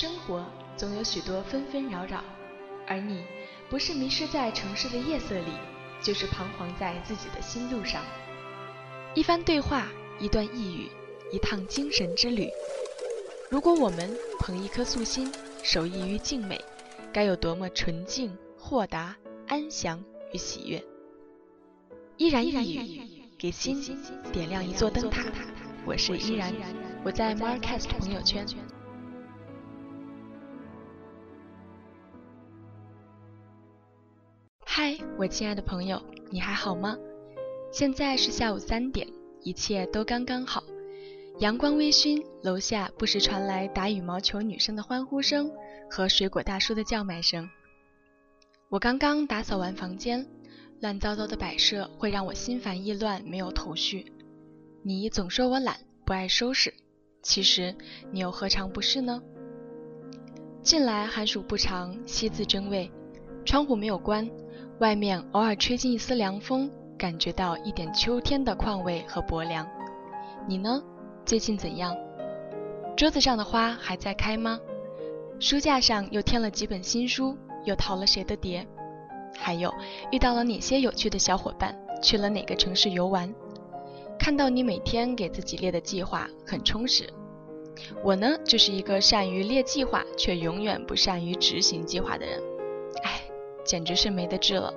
[0.00, 0.46] 生活
[0.76, 2.22] 总有许多纷纷扰扰，
[2.86, 3.24] 而你
[3.68, 5.50] 不是迷失在城市的夜色里，
[6.00, 8.00] 就是彷徨在自己的心路上。
[9.16, 9.88] 一番对话，
[10.20, 10.88] 一段呓语，
[11.32, 12.48] 一趟精神之旅。
[13.50, 15.32] 如果我们捧一颗素心，
[15.64, 16.64] 守一于静美，
[17.12, 19.16] 该有多么纯净、豁达、
[19.48, 20.00] 安详
[20.32, 20.80] 与喜悦！
[22.18, 23.02] 依然一语，
[23.36, 23.82] 给心
[24.32, 25.24] 点亮一座灯塔。
[25.84, 26.54] 我是依然，
[27.04, 28.46] 我在 Marcast 朋友圈。
[34.80, 36.00] 嗨，我亲爱的朋友，
[36.30, 36.96] 你还好吗？
[37.72, 39.08] 现在是下午三点，
[39.42, 40.62] 一切都刚刚好，
[41.40, 45.50] 阳光微醺，楼下不时传来打羽毛球女生的欢呼声
[45.90, 47.50] 和水果大叔的叫卖声。
[48.68, 50.24] 我刚刚打扫完房间，
[50.78, 54.12] 乱糟糟的摆设会让我心烦意乱，没有头绪。
[54.84, 56.72] 你总说我懒，不爱收拾，
[57.20, 57.74] 其实
[58.12, 59.20] 你又何尝不是呢？
[60.62, 62.88] 近来寒暑不长，惜字真味，
[63.44, 64.30] 窗户没有关。
[64.80, 69.66] 外面偶尔吹进一丝凉风，感觉到一点秋天的况味和薄凉。
[70.46, 70.80] 你呢？
[71.24, 71.96] 最近怎样？
[72.96, 74.56] 桌子上的花还在开吗？
[75.40, 78.64] 书架上又添了几本新书，又淘了谁的碟？
[79.36, 79.74] 还有
[80.12, 81.76] 遇到了哪些有趣的小伙伴？
[82.00, 83.34] 去了哪个城市游玩？
[84.16, 87.12] 看到你每天给自己列的计划很充实。
[88.04, 92.40] 我呢，就是一个善于列计划却永远不善于执行计划的人。
[93.68, 94.72] 简直是没得治了。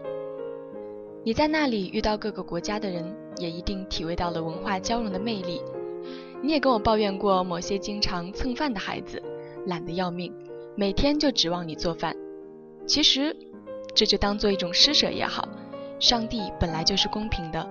[1.23, 5.61] 你在那里遇到各个国家的人，也一定体味到了文化交融的魅力。
[6.43, 9.21] 你也跟我抱怨过某些经常蹭饭的孩子，
[9.67, 10.33] 懒得要命，
[10.75, 12.13] 每天就指望你做饭。
[12.85, 13.33] 其实，
[13.95, 15.47] 这就当做一种施舍也好。
[15.99, 17.65] 上帝本来就是公平的，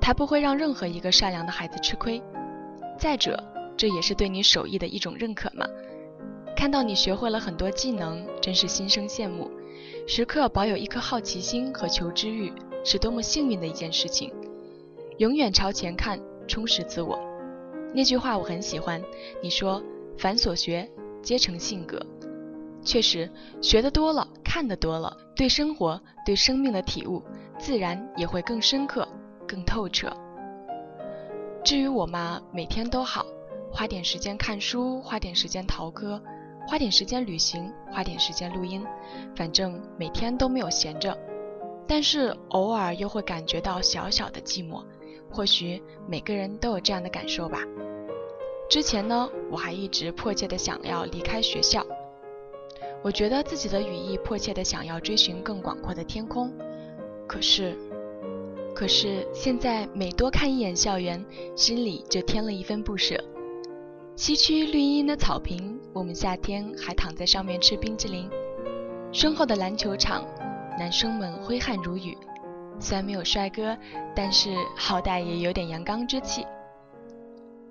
[0.00, 2.20] 他不会让任何一个善良的孩子吃亏。
[2.98, 3.38] 再者，
[3.76, 5.64] 这也是对你手艺的一种认可嘛。
[6.56, 9.50] 看到你学会了很多技能，真是心生羡慕。
[10.08, 12.50] 时刻保有一颗好奇心和求知欲，
[12.82, 14.32] 是多么幸运的一件事情。
[15.18, 16.18] 永远朝前看，
[16.48, 17.18] 充实自我。
[17.94, 19.02] 那句话我很喜欢。
[19.42, 19.82] 你说
[20.18, 20.90] “凡所学，
[21.22, 22.00] 皆成性格”。
[22.82, 23.30] 确实，
[23.60, 27.22] 学得多了，看得多了，对生活、对生命的体悟，
[27.58, 29.06] 自然也会更深刻、
[29.46, 30.10] 更透彻。
[31.62, 33.26] 至于我嘛，每天都好，
[33.70, 36.22] 花点时间看书，花点时间陶歌。
[36.66, 38.84] 花点时间旅行，花点时间录音，
[39.36, 41.16] 反正每天都没有闲着。
[41.86, 44.82] 但是偶尔又会感觉到小小的寂寞，
[45.30, 47.60] 或许每个人都有这样的感受吧。
[48.68, 51.86] 之前呢，我还一直迫切的想要离开学校，
[53.00, 56.52] 我觉得自己的羽翼迫切的想要追寻更广阔的天空。
[57.28, 57.76] 可是，
[58.74, 61.24] 可是现在每多看一眼校园，
[61.54, 63.16] 心里就添了一分不舍。
[64.16, 68.30] 西区绿茵茵的草坪，我们夏天还躺在上面吃冰淇淋。
[69.12, 70.24] 身后的篮球场，
[70.78, 72.16] 男生们挥汗如雨。
[72.80, 73.76] 虽然没有帅哥，
[74.14, 76.46] 但是好歹也有点阳刚之气。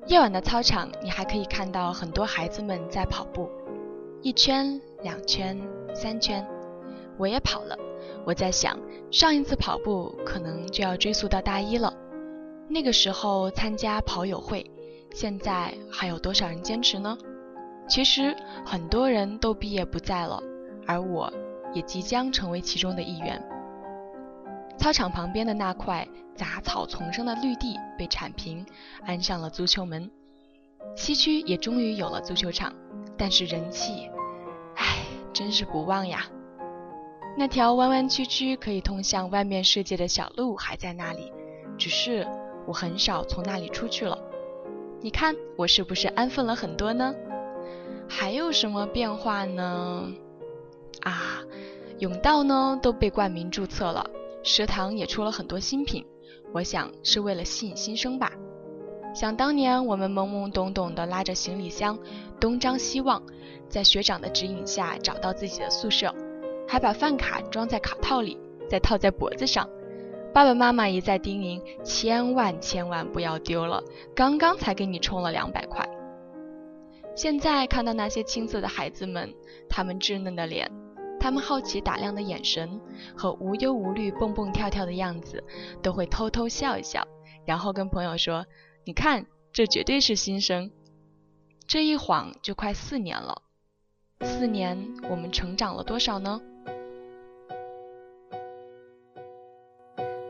[0.06, 3.50] 夜晚的操场，你还可以看到很多孩子们在跑步，
[4.22, 5.60] 一圈、两圈、
[5.96, 6.48] 三圈。
[7.18, 7.76] 我也跑了。
[8.24, 8.80] 我在想，
[9.10, 11.92] 上一次跑步可能就要追溯到大一了。
[12.70, 14.64] 那个时候参加跑友会。
[15.16, 17.18] 现在还有多少人坚持呢？
[17.88, 20.44] 其实很多人都毕业不在了，
[20.86, 21.32] 而我
[21.74, 23.42] 也即将成为其中的一员。
[24.78, 26.06] 操场旁边的那块
[26.36, 28.66] 杂草丛生的绿地被铲平，
[29.06, 30.12] 安上了足球门。
[30.98, 32.74] 西区也终于有了足球场，
[33.18, 34.10] 但是人气，
[34.76, 34.98] 唉，
[35.32, 36.26] 真是不旺呀。
[37.38, 41.32] 那条弯弯曲曲可以通向外面世界的小路还在那里，
[41.78, 42.28] 只是
[42.68, 44.18] 我很少从那里出去了。
[45.06, 47.14] 你看我是不是安分了很多呢？
[48.10, 50.12] 还有什么变化呢？
[51.02, 51.44] 啊，
[52.00, 54.04] 甬道呢都被冠名注册了，
[54.42, 56.04] 食堂也出了很多新品，
[56.52, 58.32] 我想是为了吸引新生吧。
[59.14, 61.96] 想当年我们懵懵懂懂的拉着行李箱
[62.40, 63.22] 东张西望，
[63.70, 66.12] 在学长的指引下找到自己的宿舍，
[66.68, 69.70] 还把饭卡装在卡套里，再套在脖子上。
[70.36, 73.82] 爸爸妈妈一再叮咛，千万千万不要丢了，
[74.14, 75.88] 刚刚才给你充了两百块。
[77.16, 79.34] 现在看到那些青涩的孩子们，
[79.70, 80.70] 他们稚嫩的脸，
[81.22, 82.82] 他们好奇打量的眼神
[83.16, 85.42] 和无忧无虑蹦蹦跳跳的样子，
[85.82, 87.08] 都会偷偷笑一笑，
[87.46, 88.46] 然后跟朋友说
[88.84, 90.70] ：“你看，这绝对是新生。”
[91.66, 93.42] 这一晃就快四年了，
[94.20, 96.42] 四年我们成长了多少呢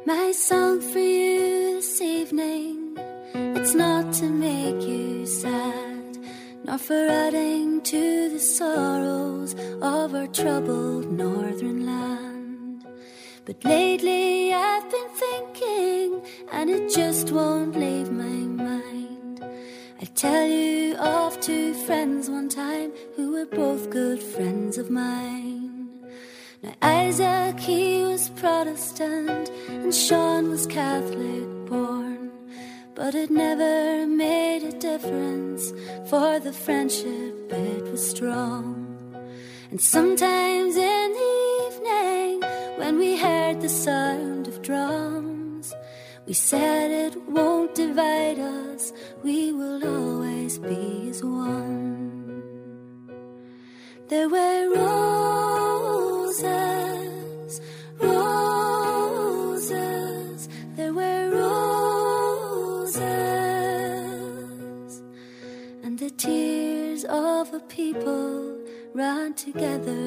[0.08, 2.96] ？My song for you this evening,
[3.34, 6.20] it's not to make you sad,
[6.64, 12.86] nor for adding to the sorrows of our troubled northern land.
[13.46, 16.22] But lately I've been thinking,
[16.52, 19.44] and it just won't leave my mind.
[20.00, 25.75] I tell you of two friends one time who were both good friends of mine.
[26.82, 32.32] Isaac, he was Protestant, and Sean was Catholic born.
[32.94, 35.74] But it never made a difference,
[36.10, 38.86] for the friendship it was strong.
[39.72, 41.34] And sometimes in the
[41.68, 42.42] evening,
[42.78, 45.74] when we heard the sound of drums,
[46.26, 52.42] we said it won't divide us, we will always be as one.
[54.08, 54.55] There were
[67.86, 68.58] people
[68.96, 70.06] ran together.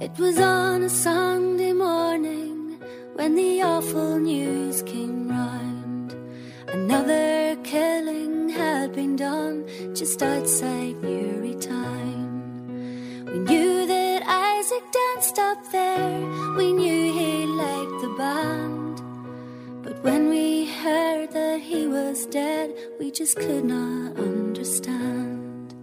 [0.00, 2.78] It was on a Sunday morning
[3.14, 6.14] when the awful news came round.
[6.68, 12.11] Another killing had been done just outside Newry town.
[14.72, 19.02] Isaac danced up there, we knew he liked the band.
[19.82, 25.74] But when we heard that he was dead, we just could not understand.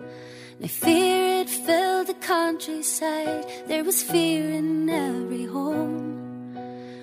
[0.59, 3.45] Now fear it filled the countryside.
[3.67, 6.55] There was fear in every home.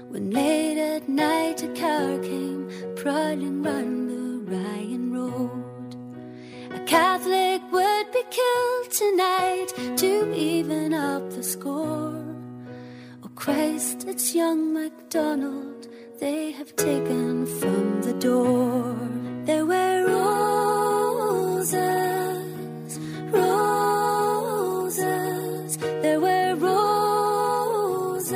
[0.08, 5.65] When late at night a car came prowling round the Ryan Road.
[6.76, 12.22] A Catholic would be killed tonight to even up the score.
[13.24, 15.88] Oh Christ, it's young MacDonald
[16.20, 18.94] they have taken from the door.
[19.46, 20.06] There were
[21.26, 21.72] roses,
[23.30, 24.58] roses,
[25.78, 28.30] there were roses,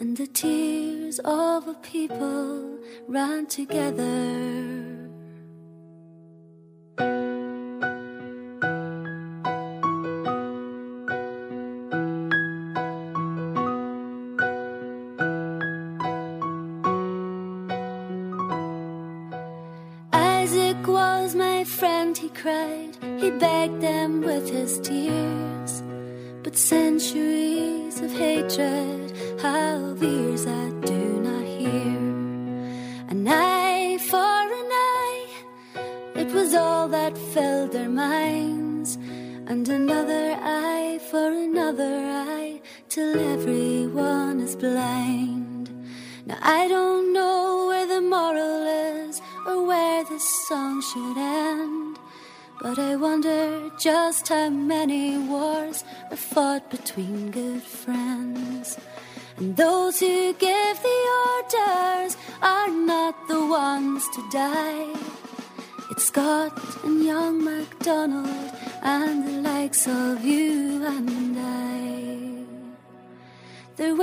[0.00, 2.78] and the tears of a people
[3.08, 4.69] ran together.
[28.60, 31.96] Of hatred have ears that do not hear.
[33.08, 34.16] An eye for
[34.60, 35.26] an eye,
[36.16, 38.96] it was all that filled their minds.
[39.46, 45.70] And another eye for another eye, till everyone is blind.
[46.26, 48.66] Now I don't know where the moral
[49.06, 51.89] is or where the song should end.
[52.62, 58.76] But I wonder just how many wars are fought between good friends.
[59.38, 64.94] And those who give the orders are not the ones to die.
[65.90, 66.52] It's Scott
[66.84, 72.44] and young MacDonald and the likes of you and I.
[73.76, 73.96] There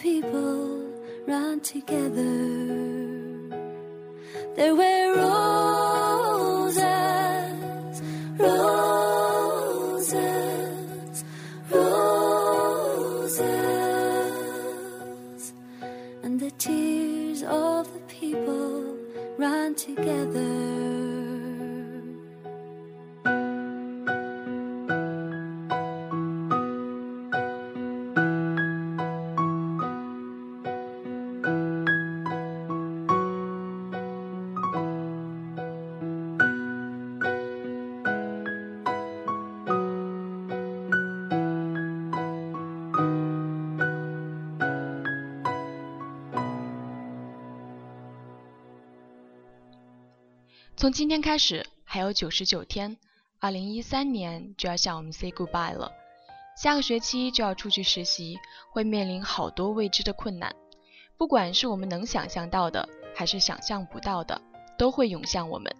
[0.00, 0.82] people
[1.26, 2.89] run together.
[50.80, 52.96] 从今天开始还有九十九天，
[53.38, 55.92] 二零一三年就要向我们 say goodbye 了。
[56.56, 58.38] 下个学期就要出去实习，
[58.72, 60.56] 会面临好多未知的困难，
[61.18, 64.40] 不管是我们能想象到的，还是想象不到的，
[64.78, 65.70] 都会涌向我们。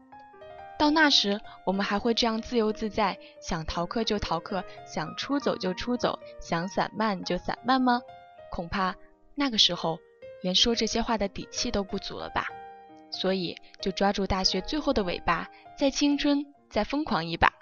[0.79, 8.03] 到那时，我们还会这样自由自在，想逃课就逃课，想出走就出走，想散漫就散漫吗？
[8.51, 8.95] 恐怕
[9.35, 9.99] 那个时候，
[10.43, 12.47] 连说这些话的底气都不足了吧。
[13.11, 15.49] 所以，就抓住大学最后的尾巴，
[15.79, 17.53] 在青春，再疯狂一把。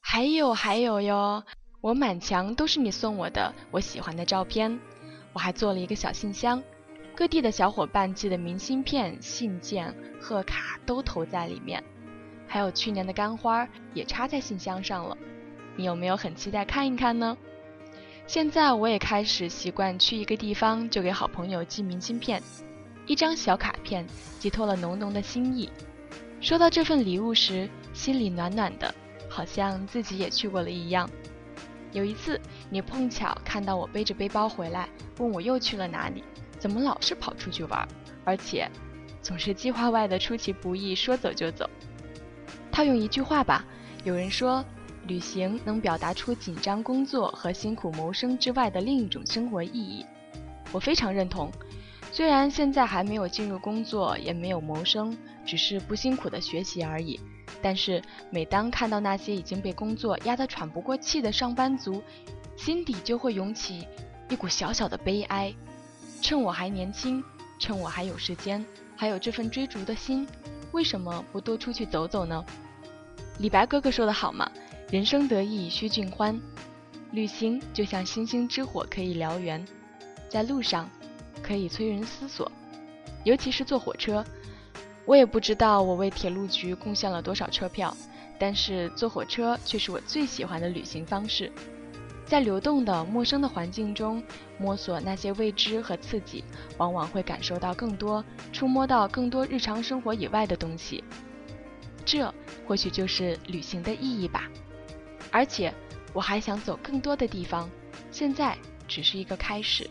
[0.00, 1.44] 还有还有哟，
[1.80, 4.78] 我满墙都是你送我的我喜欢的照片，
[5.32, 6.62] 我还做了一个小信箱。
[7.16, 11.82] 各地的小伙伴寄的明信片、信件、贺卡都投在里面，
[12.48, 15.16] 还有去年的干花也插在信箱上了。
[15.76, 17.36] 你有没有很期待看一看呢？
[18.26, 22.42] 现在我也开始习惯去一个地方就给好朋友寄明信片，
[23.06, 24.06] 一张小卡片
[24.38, 25.70] 寄托了浓浓的心意。
[26.40, 28.94] 收到这份礼物时，心里暖暖的，
[29.28, 31.08] 好像自己也去过了一样。
[31.92, 36.24] 有一次，你碰巧看到我背着背包回来，问我又去了哪里。
[36.58, 37.86] 怎么老是跑出去玩，
[38.24, 38.70] 而且
[39.22, 41.68] 总是计划外的出其不意，说走就走？
[42.72, 43.64] 套用一句话吧，
[44.02, 44.64] 有人说，
[45.06, 50.04] 旅行能表达出紧张工作和辛苦谋生之外的另一种生活意义。
[50.72, 51.50] 我非常认同。
[52.14, 57.18] 虽然现在还没有进入工作，也没有谋生，只是不辛苦的学习而已。
[57.60, 62.00] 但是每当看到那些已经被工作压得喘不过气的上班族，
[62.56, 63.84] 心底就会涌起
[64.28, 65.52] 一股小小的悲哀。
[66.22, 67.20] 趁我还年轻，
[67.58, 70.24] 趁我还有时间，还有这份追逐的心，
[70.70, 72.44] 为什么不多出去走走呢？
[73.38, 74.48] 李白哥哥说的好嘛，
[74.88, 76.40] 人生得意须尽欢，
[77.10, 79.66] 旅行就像星星之火，可以燎原，
[80.28, 80.88] 在路上
[81.42, 82.50] 可以催人思索，
[83.24, 84.24] 尤其是坐火车。
[85.06, 87.94] 我也不知道我为铁路局贡献了多少车票，
[88.38, 91.52] 但是坐火车却是我最喜欢的旅行方式。
[92.24, 94.22] 在流动的陌生的环境中
[94.56, 96.42] 摸索那些未知和刺激，
[96.78, 101.04] 往往会感受到更多，触摸到更多日常生活以外的东西。
[102.06, 102.32] 这
[102.66, 104.48] 或许就是旅行的意义吧。
[105.30, 105.72] 而且
[106.14, 107.68] 我还想走更多的地方，
[108.10, 108.56] 现在
[108.88, 109.88] 只是一个开始。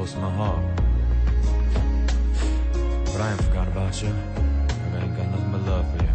[0.00, 0.64] Close to my heart.
[3.12, 4.08] But I ain't forgot about you.
[4.08, 6.12] I ain't got nothing but love for you.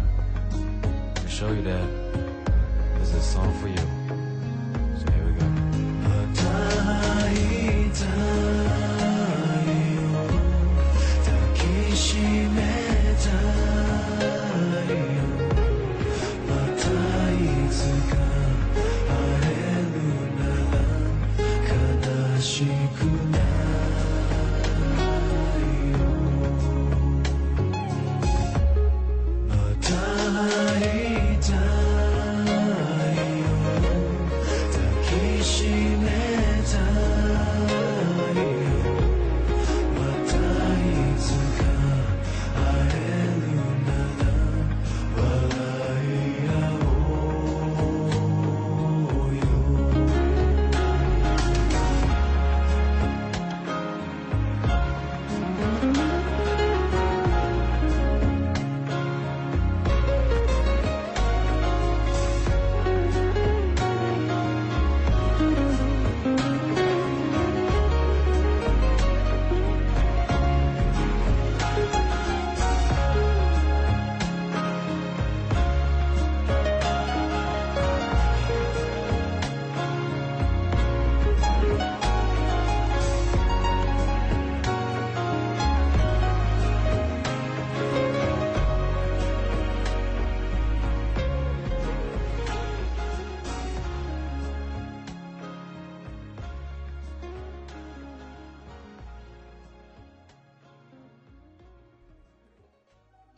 [1.14, 1.88] To show you that,
[2.98, 3.86] this is a song for you.
[4.98, 5.46] So here we go.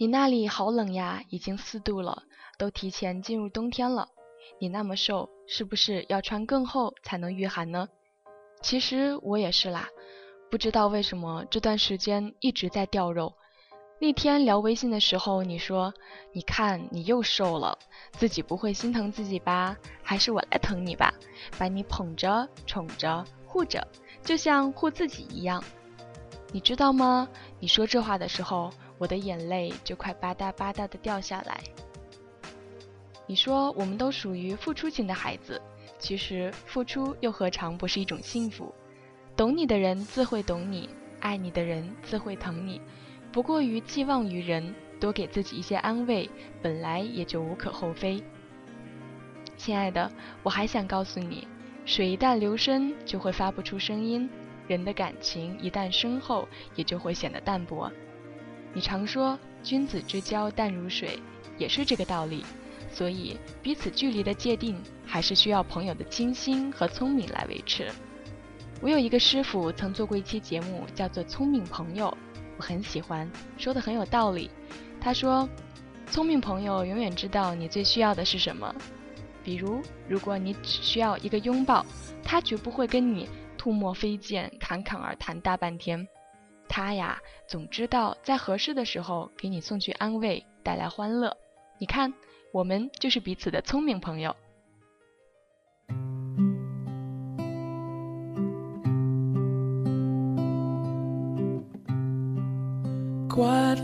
[0.01, 2.23] 你那里好冷呀，已经四度了，
[2.57, 4.09] 都提前进入冬天了。
[4.61, 7.89] 你那么瘦，是不是要穿更厚才能御寒呢？
[8.63, 9.89] 其实我也是啦，
[10.53, 13.35] 不知道为什么这段时间一直在掉肉。
[13.99, 15.93] 那天聊微信的时候，你说
[16.33, 17.77] ：“你看你又瘦了，
[18.13, 19.77] 自己不会心疼自己吧？
[20.05, 21.13] 还是我来疼你吧，
[21.59, 23.85] 把你捧着、宠着、护着，
[24.23, 25.61] 就像护自己一样。”
[26.55, 27.29] 你知道吗？
[27.59, 28.71] 你说这话的时候。
[28.99, 31.61] 我的眼泪就快吧嗒吧嗒的掉下来。
[33.27, 35.61] 你说我们都属于付出型的孩子，
[35.99, 38.75] 其实付出又何尝不是一种幸福？
[39.37, 40.89] 懂你的人自会懂你，
[41.21, 42.81] 爱你的人自会疼你。
[43.31, 46.29] 不过于寄望于人，多给自己一些安慰，
[46.63, 48.23] 本来也就无可厚非。
[49.57, 50.11] 亲爱的，
[50.43, 51.47] 我还想告诉你，
[51.85, 54.29] 水一旦流深，就会发不出声音；
[54.67, 57.93] 人的感情一旦深厚，也就会显得淡薄。
[58.73, 61.19] 你常说君子之交淡如水，
[61.57, 62.45] 也是这个道理。
[62.91, 67.91] 所以彼此距离的界定，还是需要朋友的精心和聪明来维持。
[68.81, 72.07] 我有一个师傅曾做过一期节目，叫做《聪明朋友》，
[72.57, 74.51] 我很喜欢，说的很有道理。
[75.01, 75.49] 他说，
[76.11, 78.75] 聪明朋友永远知道你最需要的是什么。
[79.45, 81.85] 比如，如果你只需要一个拥抱，
[82.25, 86.07] 他绝不会跟你吐沫飞溅、侃侃而谈大半天。
[86.69, 91.37] 他呀，总知道在合适的时候给你送去安慰，带来欢乐。
[91.79, 92.13] 你看，
[92.53, 94.35] 我们就是彼此的聪明朋友。
[103.39, 103.81] across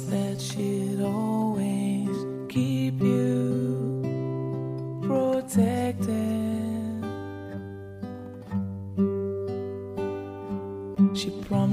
[0.00, 0.81] the moon.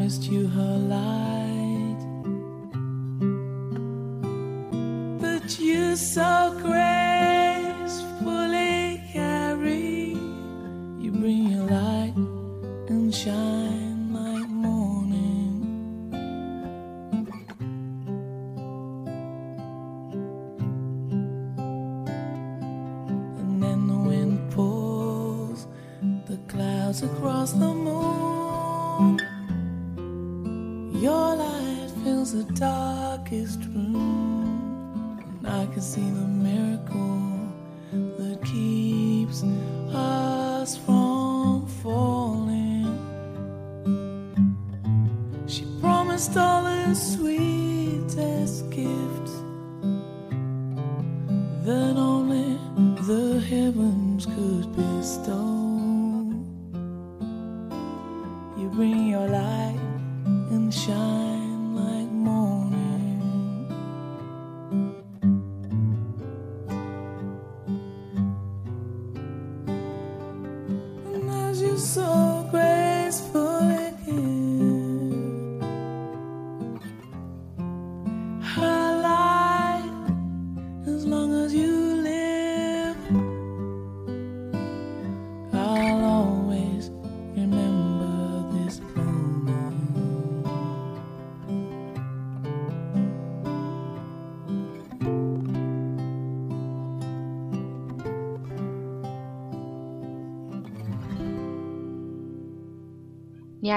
[0.10, 2.02] promised you her light.
[5.22, 7.94] But you so gracefully
[9.14, 10.18] carry,
[11.00, 12.16] you bring your light
[12.90, 15.62] and shine like morning.
[23.38, 25.68] And then the wind pulls
[26.26, 29.29] the clouds across the moon
[32.30, 37.32] fills the darkest room, and I can see the miracle
[37.92, 39.44] that keeps
[71.80, 72.29] so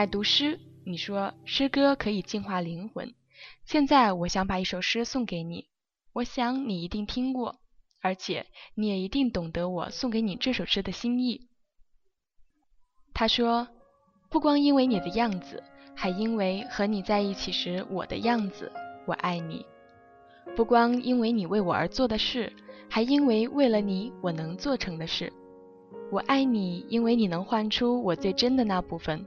[0.02, 3.14] 你爱读诗，你说诗歌可以净化灵魂。
[3.64, 5.68] 现在我想把一首诗送给你，
[6.12, 7.60] 我想你一定听过，
[8.00, 11.46] 而且你也一定懂得我送给你这首诗的心意。”
[13.14, 13.68] 他说
[14.28, 15.62] ：“不光因为你的样子，
[15.94, 18.72] 还因为和你在一起时我的样子，
[19.06, 19.64] 我爱你。
[20.56, 22.52] 不光因为你为我而做的事，
[22.90, 25.32] 还因为为了你我能做成的事。
[26.10, 29.24] 我爱你，因为你能唤出我最真的那部分。”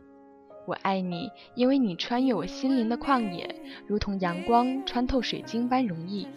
[0.65, 3.55] 我爱你，因为你穿越我心灵的旷野，
[3.87, 6.27] 如同阳光穿透水晶般容易。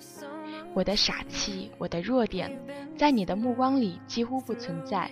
[0.75, 2.51] 我的傻气，我的弱点，
[2.97, 5.11] 在你的目光里几乎不存在，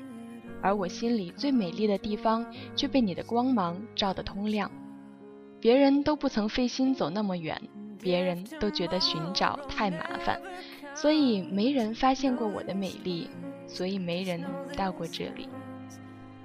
[0.60, 4.70] 而我心里最美丽的地方却被你的光芒照得通亮。
[5.60, 7.60] 别人都不曾费心走那么远，
[7.98, 10.40] 别人都觉得寻找太麻烦，
[10.94, 13.28] 所以没人发现过我的美丽，
[13.66, 14.44] 所以没人
[14.76, 15.48] 到过这里。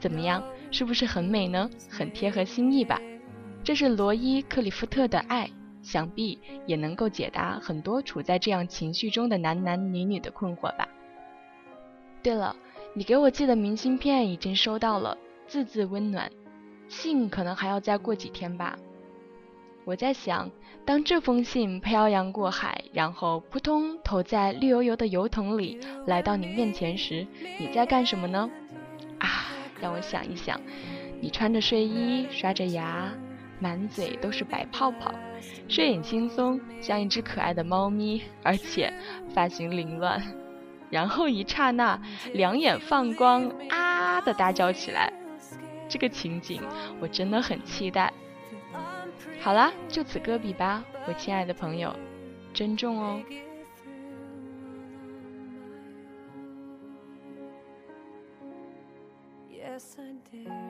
[0.01, 1.69] 怎么样，是不是很美呢？
[1.87, 2.99] 很贴合心意吧？
[3.63, 5.47] 这是罗伊·克里夫特的爱，
[5.83, 10.87] 想必也能够解答很多处在这样情绪中的男男女女的困惑吧。
[12.23, 12.55] 对了，
[12.95, 16.31] 你给我寄的明信片已经收到了，字字温暖，
[16.87, 18.75] 信可能还要再过几天吧。
[19.85, 20.49] 我在想，
[20.83, 27.27] 当这封信漂洋过海，然后扑通投在绿油油的油桶里，来到你面前时，
[27.59, 28.49] 你在干什么呢？
[29.19, 29.29] 啊！
[29.81, 30.59] 让我想一想，
[31.19, 33.11] 你穿着睡衣，刷着牙，
[33.59, 35.11] 满嘴都是白泡泡，
[35.67, 38.93] 睡眼惺忪，像一只可爱的猫咪，而且
[39.33, 40.21] 发型凌乱。
[40.89, 41.99] 然后一刹那，
[42.33, 45.11] 两眼放光，啊的大叫起来。
[45.87, 46.61] 这个情景，
[46.99, 48.13] 我真的很期待。
[49.39, 51.95] 好啦，就此搁笔吧，我亲爱的朋友，
[52.53, 53.21] 珍重哦。
[59.81, 60.60] Sunday.